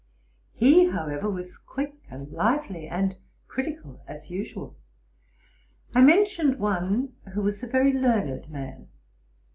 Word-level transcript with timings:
He, 0.53 0.87
however, 0.89 1.29
was 1.29 1.59
quick 1.59 1.93
and 2.09 2.31
lively, 2.31 2.87
and 2.87 3.17
critical 3.47 4.01
as 4.07 4.31
usual. 4.31 4.75
I 5.93 6.01
mentioned 6.01 6.57
one 6.57 7.13
who 7.35 7.43
was 7.43 7.61
a 7.61 7.67
very 7.67 7.93
learned 7.93 8.49
man. 8.49 8.87